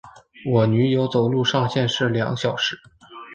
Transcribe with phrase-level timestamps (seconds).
[0.51, 2.79] 我女友走路上限是两小时